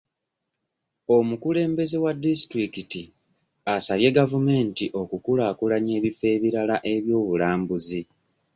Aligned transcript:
Omukulembeze 1.17 1.97
wa 2.03 2.13
distulikiti 2.25 3.01
asabye 3.75 4.09
gavumenti 4.17 4.85
okukulaakulanya 5.01 5.91
ebifo 5.99 6.23
ebirala 6.35 6.75
eby'obulambuzi. 6.93 8.01